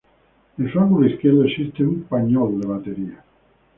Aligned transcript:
En 0.57 0.73
su 0.73 0.79
ángulo 0.79 1.07
izquierdo 1.07 1.43
existe 1.43 1.83
un 1.83 2.01
pañol 2.01 2.59
de 2.59 2.67
batería. 2.67 3.23